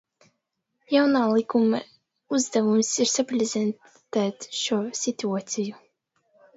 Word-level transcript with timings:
Jaunā 0.93 1.21
likuma 1.33 1.81
uzdevums 2.39 2.91
ir 3.05 3.13
sabalansēt 3.13 4.51
šo 4.65 4.83
situāciju. 5.05 5.83